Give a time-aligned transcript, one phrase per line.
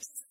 [0.00, 0.29] isn't going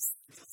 [0.00, 0.49] this